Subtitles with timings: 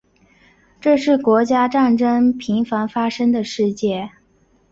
[0.79, 4.09] 这是国家战争频繁发生的世界。